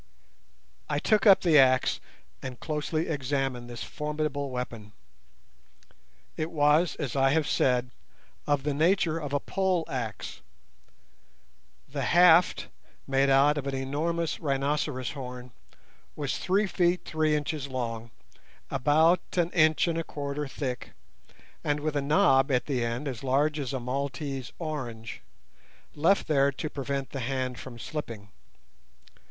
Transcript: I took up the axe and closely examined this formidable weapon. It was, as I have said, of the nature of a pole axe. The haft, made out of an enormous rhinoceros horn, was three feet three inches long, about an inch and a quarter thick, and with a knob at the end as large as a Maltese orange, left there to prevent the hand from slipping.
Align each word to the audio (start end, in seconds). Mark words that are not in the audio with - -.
I 0.89 0.97
took 0.97 1.27
up 1.27 1.41
the 1.41 1.59
axe 1.59 1.99
and 2.41 2.59
closely 2.59 3.07
examined 3.07 3.69
this 3.69 3.83
formidable 3.83 4.49
weapon. 4.49 4.93
It 6.35 6.49
was, 6.49 6.95
as 6.95 7.15
I 7.15 7.29
have 7.33 7.47
said, 7.47 7.91
of 8.47 8.63
the 8.63 8.73
nature 8.73 9.19
of 9.19 9.31
a 9.31 9.39
pole 9.39 9.85
axe. 9.87 10.41
The 11.87 12.01
haft, 12.01 12.67
made 13.05 13.29
out 13.29 13.59
of 13.59 13.67
an 13.67 13.75
enormous 13.75 14.39
rhinoceros 14.39 15.11
horn, 15.11 15.51
was 16.15 16.35
three 16.39 16.65
feet 16.65 17.05
three 17.05 17.35
inches 17.35 17.67
long, 17.67 18.09
about 18.71 19.19
an 19.37 19.51
inch 19.51 19.87
and 19.87 19.99
a 19.99 20.03
quarter 20.03 20.47
thick, 20.47 20.93
and 21.63 21.79
with 21.79 21.95
a 21.95 22.01
knob 22.01 22.49
at 22.51 22.65
the 22.65 22.83
end 22.83 23.07
as 23.07 23.21
large 23.23 23.59
as 23.59 23.71
a 23.71 23.79
Maltese 23.79 24.51
orange, 24.57 25.21
left 25.93 26.25
there 26.27 26.51
to 26.51 26.71
prevent 26.71 27.11
the 27.11 27.19
hand 27.19 27.59
from 27.59 27.77
slipping. 27.77 28.29